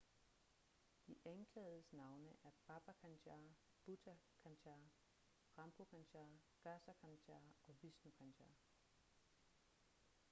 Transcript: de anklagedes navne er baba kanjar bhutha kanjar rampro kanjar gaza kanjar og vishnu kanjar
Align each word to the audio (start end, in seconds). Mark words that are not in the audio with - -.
de 1.07 1.17
anklagedes 1.25 1.93
navne 1.93 2.31
er 2.43 2.51
baba 2.67 2.95
kanjar 3.01 3.45
bhutha 3.83 4.15
kanjar 4.43 4.89
rampro 5.59 5.87
kanjar 5.93 6.33
gaza 6.65 6.99
kanjar 7.05 7.53
og 7.69 7.81
vishnu 7.85 8.11
kanjar 8.21 8.59